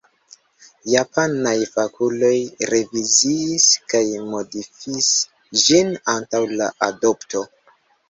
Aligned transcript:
Japanaj 0.93 1.53
fakuloj 1.75 2.31
reviziis 2.73 3.69
kaj 3.95 4.03
modifis 4.33 5.15
ĝin 5.63 5.97
antaŭ 6.19 6.45
la 6.59 6.75
adopto. 6.93 7.49